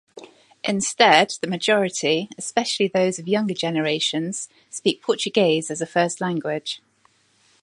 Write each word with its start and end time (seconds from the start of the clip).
Instead 0.63 1.33
the 1.41 1.47
majority, 1.47 2.27
especially 2.35 2.87
those 2.87 3.19
of 3.19 3.27
younger 3.27 3.53
generations, 3.53 4.49
speak 4.71 4.99
Portuguese 4.99 5.69
as 5.69 5.79
a 5.79 5.85
first 5.85 6.19
language. 6.19 6.81